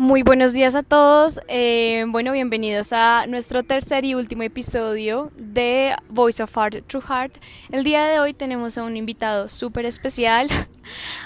Muy 0.00 0.22
buenos 0.22 0.54
días 0.54 0.76
a 0.76 0.82
todos. 0.82 1.42
Eh, 1.46 2.06
bueno, 2.08 2.32
bienvenidos 2.32 2.90
a 2.94 3.26
nuestro 3.26 3.62
tercer 3.64 4.06
y 4.06 4.14
último 4.14 4.42
episodio 4.44 5.30
de 5.36 5.94
Voice 6.08 6.42
of 6.42 6.56
Art 6.56 6.76
True 6.86 7.02
Heart. 7.06 7.36
El 7.70 7.84
día 7.84 8.06
de 8.06 8.18
hoy 8.18 8.32
tenemos 8.32 8.78
a 8.78 8.82
un 8.82 8.96
invitado 8.96 9.50
súper 9.50 9.84
especial, 9.84 10.48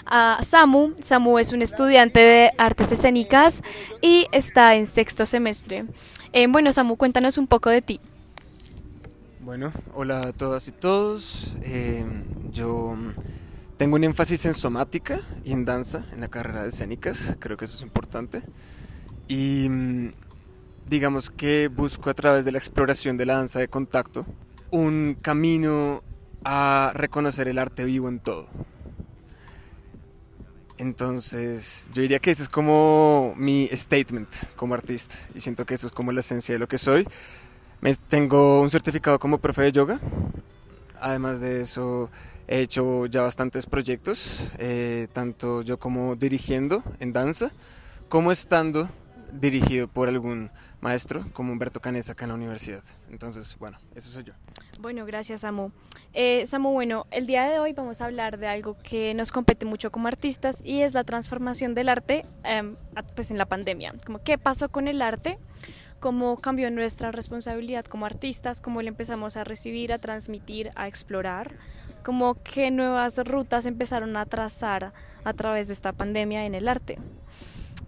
a 0.06 0.40
Samu. 0.42 0.92
Samu 1.00 1.38
es 1.38 1.52
un 1.52 1.62
estudiante 1.62 2.18
de 2.18 2.50
artes 2.58 2.90
escénicas 2.90 3.62
y 4.02 4.26
está 4.32 4.74
en 4.74 4.88
sexto 4.88 5.24
semestre. 5.24 5.84
Eh, 6.32 6.48
bueno, 6.48 6.72
Samu, 6.72 6.96
cuéntanos 6.96 7.38
un 7.38 7.46
poco 7.46 7.70
de 7.70 7.80
ti. 7.80 8.00
Bueno, 9.42 9.72
hola 9.92 10.20
a 10.22 10.32
todas 10.32 10.66
y 10.66 10.72
todos. 10.72 11.56
Eh, 11.62 12.04
yo 12.50 12.96
tengo 13.76 13.96
un 13.96 14.04
énfasis 14.04 14.46
en 14.46 14.54
somática 14.54 15.20
y 15.44 15.52
en 15.52 15.64
danza 15.64 16.04
en 16.12 16.20
la 16.20 16.28
carrera 16.28 16.62
de 16.62 16.68
escénicas, 16.68 17.36
creo 17.38 17.56
que 17.56 17.64
eso 17.64 17.76
es 17.76 17.82
importante. 17.82 18.42
Y 19.28 19.68
mm, 19.68 20.12
digamos 20.88 21.30
que 21.30 21.68
busco 21.68 22.10
a 22.10 22.14
través 22.14 22.44
de 22.44 22.52
la 22.52 22.58
exploración 22.58 23.16
de 23.16 23.26
la 23.26 23.36
danza 23.36 23.58
de 23.58 23.68
contacto 23.68 24.26
un 24.70 25.16
camino 25.20 26.02
a 26.44 26.92
reconocer 26.94 27.48
el 27.48 27.58
arte 27.58 27.84
vivo 27.84 28.08
en 28.08 28.20
todo. 28.20 28.48
Entonces, 30.76 31.88
yo 31.94 32.02
diría 32.02 32.18
que 32.18 32.32
ese 32.32 32.42
es 32.42 32.48
como 32.48 33.34
mi 33.36 33.68
statement 33.72 34.28
como 34.56 34.74
artista 34.74 35.14
y 35.34 35.40
siento 35.40 35.64
que 35.64 35.74
eso 35.74 35.86
es 35.86 35.92
como 35.92 36.10
la 36.10 36.20
esencia 36.20 36.54
de 36.54 36.58
lo 36.58 36.66
que 36.66 36.78
soy. 36.78 37.06
tengo 38.08 38.60
un 38.60 38.70
certificado 38.70 39.18
como 39.18 39.38
profe 39.38 39.62
de 39.62 39.72
yoga. 39.72 40.00
Además 41.04 41.40
de 41.40 41.60
eso, 41.60 42.10
He 42.46 42.60
hecho 42.60 43.06
ya 43.06 43.22
bastantes 43.22 43.64
proyectos, 43.64 44.50
eh, 44.58 45.08
tanto 45.14 45.62
yo 45.62 45.78
como 45.78 46.14
dirigiendo 46.14 46.82
en 47.00 47.14
danza, 47.14 47.52
como 48.08 48.32
estando 48.32 48.90
dirigido 49.32 49.88
por 49.88 50.08
algún 50.08 50.50
maestro 50.82 51.24
como 51.32 51.52
Humberto 51.52 51.80
Canesa 51.80 52.12
acá 52.12 52.26
en 52.26 52.28
la 52.28 52.34
universidad. 52.34 52.82
Entonces, 53.10 53.56
bueno, 53.58 53.78
eso 53.94 54.10
soy 54.10 54.24
yo. 54.24 54.34
Bueno, 54.80 55.06
gracias 55.06 55.40
Samu. 55.40 55.70
Eh, 56.12 56.44
Samu, 56.44 56.72
bueno, 56.72 57.06
el 57.10 57.26
día 57.26 57.48
de 57.48 57.58
hoy 57.58 57.72
vamos 57.72 58.02
a 58.02 58.04
hablar 58.04 58.38
de 58.38 58.46
algo 58.46 58.76
que 58.82 59.14
nos 59.14 59.32
compete 59.32 59.64
mucho 59.64 59.90
como 59.90 60.08
artistas 60.08 60.60
y 60.62 60.82
es 60.82 60.92
la 60.92 61.04
transformación 61.04 61.74
del 61.74 61.88
arte 61.88 62.26
em, 62.44 62.76
pues 63.16 63.30
en 63.30 63.38
la 63.38 63.46
pandemia. 63.46 63.94
Como, 64.04 64.22
¿Qué 64.22 64.36
pasó 64.36 64.68
con 64.68 64.86
el 64.86 65.00
arte? 65.00 65.38
Cómo 66.00 66.36
cambió 66.36 66.70
nuestra 66.70 67.10
responsabilidad 67.10 67.84
como 67.84 68.06
artistas, 68.06 68.60
cómo 68.60 68.82
le 68.82 68.88
empezamos 68.88 69.36
a 69.36 69.44
recibir, 69.44 69.92
a 69.92 69.98
transmitir, 69.98 70.70
a 70.74 70.86
explorar, 70.88 71.56
como 72.02 72.42
que 72.42 72.70
nuevas 72.70 73.16
rutas 73.18 73.66
empezaron 73.66 74.16
a 74.16 74.26
trazar 74.26 74.92
a 75.24 75.32
través 75.32 75.68
de 75.68 75.74
esta 75.74 75.92
pandemia 75.92 76.44
en 76.44 76.54
el 76.54 76.68
arte. 76.68 76.98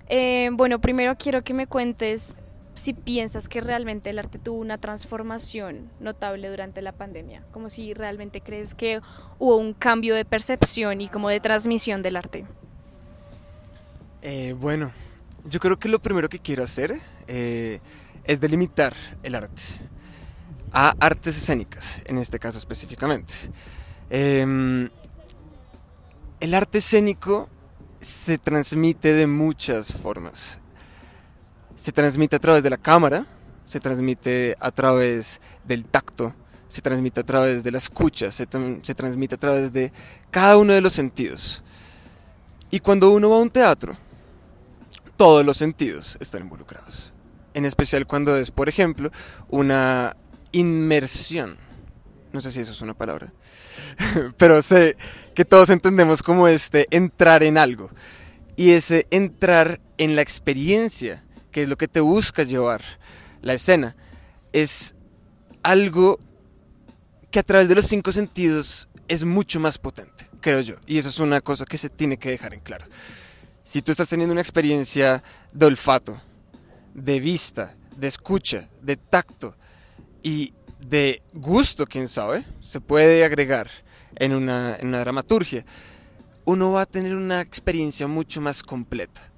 Eh, 0.09 0.49
bueno, 0.53 0.81
primero 0.81 1.17
quiero 1.17 1.43
que 1.43 1.53
me 1.53 1.67
cuentes 1.67 2.37
si 2.75 2.93
piensas 2.93 3.49
que 3.49 3.61
realmente 3.61 4.11
el 4.11 4.19
arte 4.19 4.39
tuvo 4.39 4.59
una 4.59 4.79
transformación 4.79 5.91
notable 5.99 6.49
durante 6.49 6.83
la 6.83 6.93
pandemia, 6.93 7.43
como 7.51 7.69
si 7.69 7.95
realmente 7.95 8.41
crees 8.41 8.75
que 8.75 9.01
hubo 9.39 9.57
un 9.57 9.73
cambio 9.73 10.15
de 10.15 10.25
percepción 10.25 11.01
y 11.01 11.09
como 11.09 11.29
de 11.29 11.41
transmisión 11.41 12.03
del 12.03 12.17
arte. 12.17 12.45
Eh, 14.23 14.55
bueno, 14.59 14.93
yo 15.45 15.61
creo 15.61 15.79
que 15.79 15.89
lo 15.89 16.01
primero 16.01 16.29
que 16.29 16.39
quiero 16.39 16.65
hacer 16.65 17.01
eh, 17.27 17.81
es 18.25 18.41
delimitar 18.41 18.95
el 19.23 19.35
arte 19.35 19.63
a 20.73 20.95
artes 21.01 21.37
escénicas, 21.37 22.03
en 22.05 22.19
este 22.19 22.39
caso 22.39 22.59
específicamente. 22.59 23.35
Em, 24.11 24.89
el 26.39 26.55
arte 26.55 26.79
escénico 26.79 27.49
se 28.01 28.39
transmite 28.39 29.15
de 29.15 29.27
muchas 29.27 29.93
formas. 29.93 30.61
Se 31.77 31.93
transmite 31.93 32.37
a 32.37 32.39
través 32.39 32.63
de 32.63 32.71
la 32.71 32.77
cámara, 32.77 33.27
se 33.65 33.81
transmite 33.81 34.57
a 34.61 34.71
través 34.71 35.41
del 35.65 35.87
tacto, 35.87 36.35
se 36.69 36.83
transmite 36.83 37.21
a 37.21 37.25
través 37.25 37.65
de 37.65 37.71
la 37.71 37.79
escucha, 37.79 38.31
se, 38.31 38.47
se, 38.83 38.95
transmite 38.95 39.34
a 39.34 39.39
través 39.39 39.73
de 39.73 39.93
cada 40.31 40.56
uno 40.56 40.73
de 40.73 40.81
los 40.81 40.93
sentidos. 40.93 41.62
Y 42.71 42.81
cuando 42.81 43.11
uno 43.11 43.31
va 43.31 43.37
a 43.37 43.41
un 43.41 43.50
teatro, 43.50 43.97
todos 45.17 45.45
los 45.45 45.56
sentidos 45.56 46.19
están 46.21 46.43
involucrados. 46.43 47.15
En 47.56 47.65
especial 47.65 48.06
cuando 48.06 48.37
es, 48.37 48.50
por 48.50 48.69
ejemplo, 48.69 49.11
una 49.49 50.15
inmersión. 50.53 51.56
No 52.31 52.43
sé 52.43 52.50
si 52.50 52.61
eso 52.61 52.72
es 52.72 52.83
una 52.83 52.93
palabra. 52.93 53.33
pero 54.37 54.61
sé 54.61 54.99
que 55.34 55.47
todos 55.47 55.71
entendemos 55.71 56.22
como 56.22 56.49
este 56.49 56.87
entrar 56.91 57.43
en 57.43 57.56
algo. 57.56 57.91
Y 58.56 58.72
ese 58.72 59.06
entrar 59.11 59.81
en 59.97 60.17
la 60.17 60.21
experiencia, 60.21 61.25
que 61.50 61.62
es 61.62 61.69
lo 61.69 61.78
que 61.78 61.89
te 61.89 62.00
busca 62.00 62.43
llevar 62.43 62.83
la 63.41 63.55
escena, 63.55 63.97
es 64.53 64.94
algo 65.62 66.19
que 67.31 67.38
a 67.38 67.43
través 67.43 67.71
de 67.71 67.75
los 67.75 67.87
cinco 67.87 68.12
sentidos 68.12 68.91
es 69.09 69.25
mucho 69.25 69.61
más 69.61 69.78
potente, 69.78 70.28
creo 70.43 70.61
yo. 70.61 70.77
Y 70.87 70.99
eso 70.99 71.09
es 71.09 71.21
una 71.21 71.41
cosa 71.41 71.65
que 71.65 71.78
se 71.78 71.88
tiene 71.88 72.19
que 72.19 72.28
dejar 72.28 72.53
en 72.53 72.61
claro. 72.61 72.84
Si 73.65 73.81
tú 73.81 73.93
estás 73.93 74.11
teniendo 74.11 74.33
una 74.33 74.43
experiencia 74.43 75.23
de 75.55 75.65
olfato, 75.65 76.21
de 76.97 77.21
vista, 77.21 77.77
de 77.95 78.09
escucha, 78.09 78.71
de 78.81 78.97
tacto 78.97 79.55
y 80.23 80.55
de 80.81 81.23
gusto, 81.34 81.87
quién 81.87 82.09
sabe, 82.09 82.45
se 82.61 82.81
puede 82.81 83.23
agregar 83.25 83.69
en 84.17 84.33
una, 84.33 84.77
en 84.77 84.89
una 84.89 85.01
dramaturgia, 85.01 85.67
uno 86.47 86.73
va 86.73 86.83
a 86.83 86.87
tener 86.87 87.15
una 87.15 87.43
experiencia 87.43 88.06
mucho 88.06 88.41
más 88.41 88.62
completa. 88.62 89.31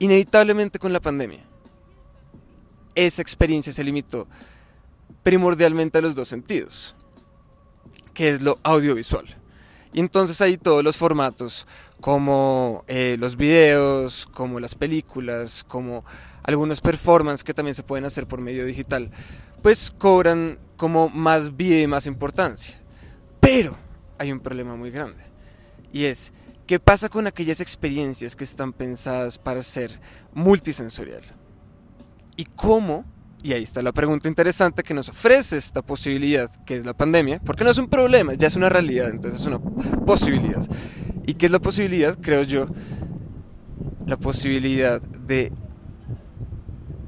Inevitablemente 0.00 0.78
con 0.78 0.92
la 0.92 1.00
pandemia, 1.00 1.44
esa 2.96 3.22
experiencia 3.22 3.72
se 3.72 3.84
limitó 3.84 4.26
primordialmente 5.22 5.98
a 5.98 6.00
los 6.00 6.16
dos 6.16 6.26
sentidos, 6.26 6.96
que 8.14 8.30
es 8.30 8.40
lo 8.40 8.58
audiovisual. 8.64 9.26
Y 9.92 10.00
entonces 10.00 10.40
ahí 10.40 10.56
todos 10.56 10.82
los 10.82 10.96
formatos, 10.96 11.66
como 12.00 12.84
eh, 12.88 13.16
los 13.20 13.36
videos, 13.36 14.26
como 14.32 14.58
las 14.58 14.74
películas, 14.74 15.64
como 15.64 16.04
algunos 16.42 16.80
performances 16.80 17.44
que 17.44 17.54
también 17.54 17.74
se 17.74 17.82
pueden 17.82 18.04
hacer 18.04 18.26
por 18.26 18.40
medio 18.40 18.64
digital, 18.64 19.10
pues 19.62 19.90
cobran 19.90 20.58
como 20.76 21.08
más 21.08 21.56
vida 21.56 21.80
y 21.80 21.86
más 21.86 22.06
importancia. 22.06 22.80
Pero 23.40 23.76
hay 24.18 24.32
un 24.32 24.40
problema 24.40 24.76
muy 24.76 24.90
grande. 24.90 25.22
Y 25.92 26.04
es, 26.04 26.32
¿qué 26.66 26.78
pasa 26.78 27.08
con 27.08 27.26
aquellas 27.26 27.60
experiencias 27.60 28.36
que 28.36 28.44
están 28.44 28.72
pensadas 28.72 29.38
para 29.38 29.62
ser 29.62 30.00
multisensorial? 30.34 31.22
¿Y 32.36 32.44
cómo? 32.44 33.04
Y 33.42 33.52
ahí 33.52 33.62
está 33.62 33.82
la 33.82 33.92
pregunta 33.92 34.28
interesante 34.28 34.82
que 34.82 34.94
nos 34.94 35.08
ofrece 35.08 35.56
esta 35.56 35.82
posibilidad, 35.82 36.50
que 36.64 36.76
es 36.76 36.84
la 36.84 36.94
pandemia, 36.94 37.40
porque 37.40 37.64
no 37.64 37.70
es 37.70 37.78
un 37.78 37.88
problema, 37.88 38.34
ya 38.34 38.48
es 38.48 38.56
una 38.56 38.68
realidad, 38.68 39.08
entonces 39.08 39.40
es 39.40 39.46
una 39.46 39.58
posibilidad. 39.58 40.62
¿Y 41.26 41.34
qué 41.34 41.46
es 41.46 41.52
la 41.52 41.58
posibilidad? 41.58 42.18
Creo 42.20 42.42
yo, 42.42 42.66
la 44.06 44.16
posibilidad 44.16 45.00
de 45.00 45.52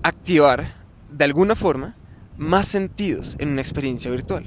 activar 0.02 0.74
de 1.10 1.24
alguna 1.24 1.54
forma 1.54 1.94
más 2.36 2.66
sentidos 2.66 3.36
en 3.38 3.50
una 3.50 3.60
experiencia 3.60 4.10
virtual. 4.10 4.44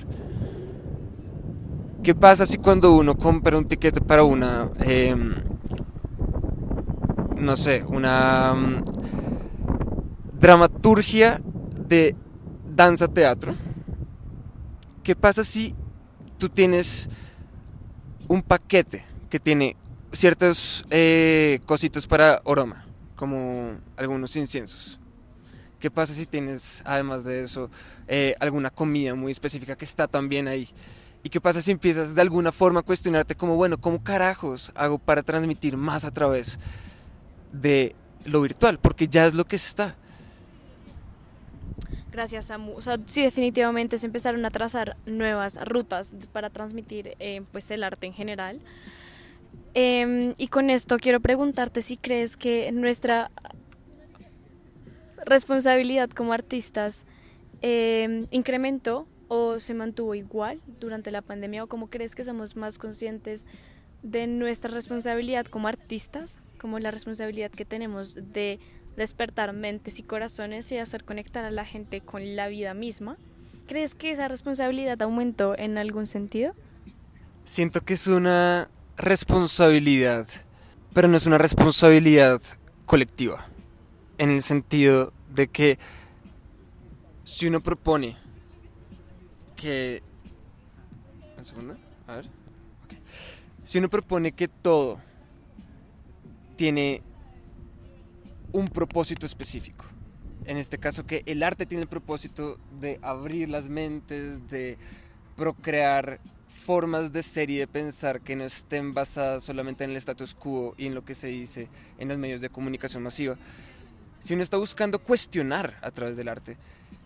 ¿Qué 2.03 2.13
pasa 2.13 2.45
si 2.45 2.57
cuando 2.57 2.95
uno 2.95 3.17
compra 3.17 3.57
un 3.57 3.67
ticket 3.67 3.99
para 4.03 4.23
una, 4.23 4.69
em, 4.79 5.35
no 7.38 7.57
sé, 7.57 7.83
una 7.88 8.53
mm, 8.53 8.83
dramaturgia 10.39 11.41
de 11.88 12.15
danza 12.75 13.07
teatro? 13.07 13.55
¿Qué 15.03 15.15
pasa 15.15 15.44
si 15.44 15.73
tú 16.38 16.49
tienes 16.49 17.09
un 18.27 18.41
paquete 18.41 19.05
que 19.29 19.39
tiene 19.39 19.75
ciertos 20.11 20.85
eh, 20.89 21.59
cositos 21.65 22.07
para 22.07 22.41
aroma, 22.45 22.85
como 23.15 23.77
algunos 23.97 24.35
inciensos? 24.35 25.00
¿Qué 25.80 25.92
pasa 25.92 26.13
si 26.13 26.25
tienes, 26.25 26.81
además 26.86 27.24
de 27.24 27.44
eso, 27.44 27.69
eh, 28.07 28.36
alguna 28.39 28.69
comida 28.69 29.16
muy 29.16 29.31
específica 29.31 29.75
que 29.75 29.86
está 29.86 30.07
también 30.07 30.48
ahí? 30.48 30.69
¿Y 31.24 31.30
qué 31.30 31.42
pasa 31.42 31.62
si 31.62 31.72
empiezas 31.72 32.13
de 32.13 32.22
alguna 32.22 32.51
forma 32.51 32.81
a 32.81 32.83
cuestionarte 32.83 33.36
como, 33.36 33.56
bueno, 33.56 33.77
¿cómo 33.77 34.04
carajos 34.04 34.72
hago 34.75 35.00
para 35.00 35.24
transmitir 35.24 35.75
más 35.75 36.06
a 36.06 36.12
través 36.12 36.60
de 37.51 37.95
lo 38.25 38.42
virtual? 38.42 38.80
Porque 38.80 39.07
ya 39.07 39.25
es 39.25 39.33
lo 39.33 39.45
que 39.45 39.56
está. 39.56 39.95
Gracias, 42.12 42.45
Samu. 42.45 42.74
O 42.74 42.81
sea, 42.81 42.98
sí, 43.06 43.24
definitivamente 43.24 43.98
se 43.98 44.06
empezaron 44.06 44.45
a 44.45 44.51
trazar 44.51 44.95
nuevas 45.06 45.60
rutas 45.66 46.16
para 46.31 46.50
transmitir 46.50 47.16
eh, 47.19 47.42
pues 47.51 47.69
el 47.71 47.83
arte 47.83 48.07
en 48.07 48.13
general. 48.13 48.62
Em, 49.74 50.33
y 50.38 50.48
con 50.48 50.69
esto 50.69 50.98
quiero 50.98 51.19
preguntarte 51.19 51.81
si 51.81 51.98
crees 51.98 52.38
que 52.38 52.71
nuestra 52.71 53.31
responsabilidad 55.25 56.10
como 56.10 56.33
artistas 56.33 57.06
eh, 57.62 58.25
incrementó 58.31 59.07
o 59.27 59.60
se 59.60 59.74
mantuvo 59.74 60.16
igual 60.16 60.62
durante 60.80 61.12
la 61.12 61.22
pandemia 61.22 61.63
o 61.63 61.68
cómo 61.68 61.89
crees 61.89 62.16
que 62.16 62.24
somos 62.24 62.56
más 62.56 62.77
conscientes 62.77 63.45
de 64.04 64.27
nuestra 64.27 64.69
responsabilidad 64.69 65.45
como 65.45 65.68
artistas, 65.68 66.39
como 66.60 66.77
la 66.77 66.92
responsabilidad 66.92 67.50
que 67.50 67.66
tenemos 67.66 68.16
de 68.16 68.60
despertar 68.95 69.51
mentes 69.54 70.00
y 70.00 70.04
corazones 70.04 70.72
y 70.72 70.77
hacer 70.77 71.04
conectar 71.04 71.44
a 71.44 71.51
la 71.51 71.66
gente 71.66 72.01
con 72.01 72.36
la 72.36 72.48
vida 72.48 72.74
misma. 72.74 73.18
¿Crees 73.68 73.95
que 73.95 74.12
esa 74.12 74.28
responsabilidad 74.28 75.01
aumentó 75.01 75.57
en 75.57 75.80
algún 75.80 76.06
sentido? 76.06 76.54
Siento 77.45 77.81
que 77.81 77.95
es 77.95 78.06
una 78.07 78.69
responsabilidad, 78.95 80.28
pero 80.94 81.07
no 81.07 81.18
es 81.18 81.25
una 81.25 81.39
responsabilidad 81.39 82.39
colectiva, 82.86 83.48
en 84.19 84.30
el 84.30 84.44
sentido 84.44 85.14
de 85.35 85.47
que 85.47 85.77
si 87.23 87.47
uno 87.47 87.61
propone 87.61 88.15
que... 89.55 90.01
¿Un 91.37 91.45
segundo? 91.45 91.77
A 92.07 92.15
ver. 92.15 92.29
Si 93.63 93.79
uno 93.79 93.89
propone 93.89 94.31
que 94.31 94.47
todo 94.47 94.99
tiene 96.55 97.01
un 98.51 98.67
propósito 98.67 99.25
específico, 99.25 99.85
en 100.45 100.57
este 100.57 100.77
caso 100.77 101.05
que 101.05 101.23
el 101.25 101.41
arte 101.43 101.65
tiene 101.65 101.81
el 101.81 101.89
propósito 101.89 102.59
de 102.79 102.99
abrir 103.01 103.49
las 103.49 103.67
mentes, 103.67 104.47
de 104.47 104.77
procrear 105.35 106.19
formas 106.65 107.11
de 107.11 107.23
ser 107.23 107.49
y 107.49 107.57
de 107.57 107.67
pensar 107.67 108.21
que 108.21 108.35
no 108.35 108.43
estén 108.43 108.93
basadas 108.93 109.43
solamente 109.43 109.83
en 109.83 109.91
el 109.91 109.97
status 109.97 110.33
quo 110.35 110.73
y 110.77 110.85
en 110.87 110.95
lo 110.95 111.03
que 111.03 111.15
se 111.15 111.27
dice 111.27 111.67
en 111.97 112.07
los 112.07 112.17
medios 112.17 112.41
de 112.41 112.49
comunicación 112.49 113.03
masiva, 113.03 113.37
si 114.25 114.33
uno 114.33 114.42
está 114.42 114.57
buscando 114.57 114.98
cuestionar 114.98 115.77
a 115.83 115.92
través 115.92 116.18
del 116.18 116.30
arte, 116.30 116.57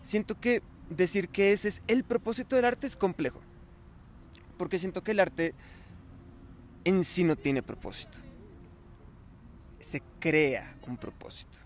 siento 0.02 0.40
que 0.40 0.62
decir 0.88 1.28
que 1.28 1.52
ese 1.52 1.68
es 1.68 1.82
el 1.86 2.02
propósito 2.02 2.56
del 2.56 2.64
arte 2.64 2.86
es 2.86 2.96
complejo, 2.96 3.42
porque 4.56 4.78
siento 4.78 5.04
que 5.04 5.10
el 5.10 5.20
arte 5.20 5.54
en 6.84 7.04
sí 7.04 7.24
no 7.24 7.36
tiene 7.36 7.62
propósito, 7.62 8.20
se 9.80 10.00
crea 10.18 10.74
un 10.86 10.96
propósito, 10.96 11.58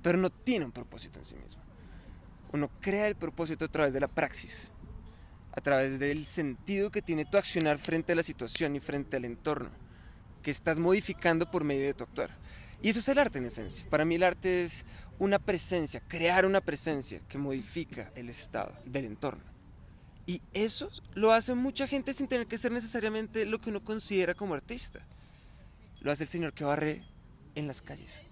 pero 0.00 0.16
no 0.16 0.30
tiene 0.30 0.66
un 0.66 0.72
propósito 0.72 1.18
en 1.18 1.24
sí 1.24 1.34
mismo. 1.34 1.60
Uno 2.52 2.70
crea 2.80 3.08
el 3.08 3.16
propósito 3.16 3.64
a 3.64 3.68
través 3.68 3.92
de 3.92 3.98
la 3.98 4.06
praxis 4.06 4.70
a 5.50 5.60
través 5.60 5.98
del 5.98 6.24
sentido 6.24 6.92
que 6.92 7.02
tiene 7.02 7.24
tu 7.24 7.36
accionar 7.36 7.78
frente 7.78 8.12
a 8.12 8.14
la 8.14 8.22
situación 8.22 8.76
y 8.76 8.80
frente 8.80 9.16
al 9.16 9.24
entorno, 9.24 9.70
que 10.40 10.52
estás 10.52 10.78
modificando 10.78 11.50
por 11.50 11.64
medio 11.64 11.86
de 11.86 11.94
tu 11.94 12.04
actuar. 12.04 12.30
Y 12.82 12.90
eso 12.90 13.00
es 13.00 13.08
el 13.08 13.18
arte 13.18 13.38
en 13.38 13.46
esencia. 13.46 13.86
Para 13.90 14.04
mí 14.04 14.14
el 14.14 14.22
arte 14.22 14.62
es 14.62 14.84
una 15.18 15.38
presencia, 15.38 16.00
crear 16.00 16.46
una 16.46 16.60
presencia 16.60 17.20
que 17.28 17.38
modifica 17.38 18.12
el 18.14 18.28
estado 18.28 18.72
del 18.84 19.06
entorno. 19.06 19.42
Y 20.26 20.42
eso 20.52 20.90
lo 21.14 21.32
hace 21.32 21.54
mucha 21.54 21.88
gente 21.88 22.12
sin 22.12 22.28
tener 22.28 22.46
que 22.46 22.58
ser 22.58 22.70
necesariamente 22.70 23.46
lo 23.46 23.60
que 23.60 23.70
uno 23.70 23.82
considera 23.82 24.34
como 24.34 24.54
artista. 24.54 25.00
Lo 26.00 26.12
hace 26.12 26.24
el 26.24 26.28
señor 26.28 26.52
que 26.52 26.64
barre 26.64 27.02
en 27.54 27.66
las 27.66 27.82
calles. 27.82 28.22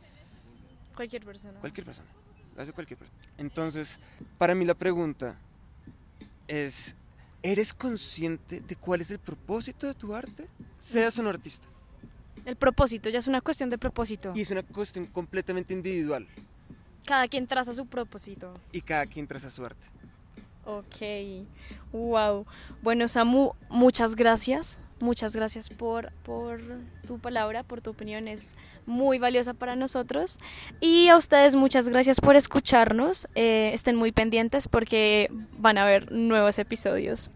Cualquier 0.95 1.25
persona. 1.25 1.59
Cualquier 1.61 1.87
persona. 1.87 2.09
Lo 2.55 2.63
hace 2.63 2.73
cualquier 2.73 2.99
persona. 2.99 3.21
Entonces, 3.39 3.99
para 4.39 4.55
mí 4.55 4.65
la 4.65 4.75
pregunta 4.75 5.39
es, 6.47 6.95
¿Eres 7.47 7.73
consciente 7.73 8.61
de 8.61 8.75
cuál 8.75 9.03
es 9.03 9.13
el 9.13 9.21
propósito 9.21 9.87
de 9.87 9.95
tu 9.95 10.13
arte? 10.13 10.49
Seas 10.79 11.17
un 11.19 11.29
artista. 11.29 11.69
El 12.47 12.55
propósito, 12.55 13.11
ya 13.11 13.19
es 13.19 13.27
una 13.27 13.41
cuestión 13.41 13.71
de 13.71 13.77
propósito. 13.77 14.33
Y 14.37 14.41
es 14.41 14.51
una 14.53 14.63
cuestión 14.63 15.07
completamente 15.07 15.75
individual. 15.75 16.29
Cada 17.05 17.27
quien 17.27 17.49
traza 17.49 17.73
su 17.73 17.87
propósito. 17.87 18.55
Y 18.71 18.83
cada 18.83 19.05
quien 19.07 19.27
traza 19.27 19.51
su 19.51 19.65
arte. 19.65 19.89
Ok, 20.65 21.47
wow. 21.93 22.47
Bueno, 22.83 23.09
Samu, 23.09 23.53
muchas 23.69 24.15
gracias. 24.15 24.81
Muchas 24.99 25.37
gracias 25.37 25.69
por, 25.69 26.13
por 26.23 26.61
tu 27.07 27.19
palabra, 27.19 27.65
por 27.65 27.81
tu 27.83 27.91
opinión. 27.91 28.29
Es 28.29 28.57
muy 28.87 29.19
valiosa 29.19 29.53
para 29.53 29.77
nosotros. 29.77 30.39
Y 30.81 31.09
a 31.09 31.17
ustedes 31.17 31.55
muchas 31.55 31.89
gracias 31.89 32.21
por 32.21 32.35
escucharnos. 32.37 33.29
Eh, 33.35 33.73
estén 33.75 33.97
muy 33.97 34.13
pendientes 34.13 34.69
porque 34.69 35.31
van 35.59 35.79
a 35.79 35.83
haber 35.83 36.13
nuevos 36.13 36.59
episodios. 36.59 37.21